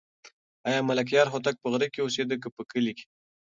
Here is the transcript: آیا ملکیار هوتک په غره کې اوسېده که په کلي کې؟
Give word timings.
آیا 0.69 0.79
ملکیار 0.89 1.27
هوتک 1.29 1.55
په 1.59 1.67
غره 1.71 1.87
کې 1.93 2.03
اوسېده 2.03 2.35
که 2.43 2.49
په 2.55 2.61
کلي 2.71 2.93
کې؟ 2.97 3.05